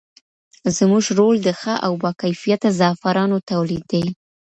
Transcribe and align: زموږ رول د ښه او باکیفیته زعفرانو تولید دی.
زموږ 0.77 1.05
رول 1.17 1.35
د 1.43 1.49
ښه 1.59 1.73
او 1.85 1.93
باکیفیته 2.03 2.69
زعفرانو 2.79 3.37
تولید 3.49 3.83
دی. 3.91 4.05